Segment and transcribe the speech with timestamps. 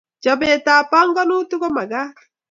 [0.23, 2.15] Chobet ab banganutik komakat